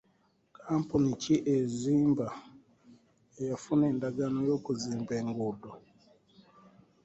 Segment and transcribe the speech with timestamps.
[0.57, 2.27] Kampuni ki ezimba
[3.41, 5.71] eyafuna endagaano y'okuzimba enguudo?